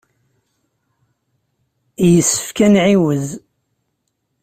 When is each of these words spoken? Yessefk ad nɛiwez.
Yessefk 2.13 2.57
ad 2.65 2.69
nɛiwez. 2.73 3.27